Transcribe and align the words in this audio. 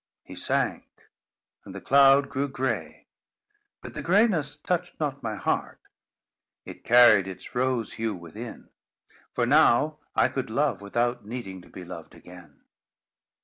He 0.23 0.33
sank, 0.33 0.87
and 1.63 1.75
the 1.75 1.79
cloud 1.79 2.27
grew 2.27 2.47
gray; 2.47 3.05
but 3.83 3.93
the 3.93 4.01
grayness 4.01 4.57
touched 4.57 4.99
not 4.99 5.21
my 5.21 5.35
heart. 5.35 5.79
It 6.65 6.83
carried 6.83 7.27
its 7.27 7.53
rose 7.53 7.93
hue 7.93 8.15
within; 8.15 8.71
for 9.31 9.45
now 9.45 9.99
I 10.15 10.27
could 10.27 10.49
love 10.49 10.81
without 10.81 11.23
needing 11.27 11.61
to 11.61 11.69
be 11.69 11.85
loved 11.85 12.15
again. 12.15 12.61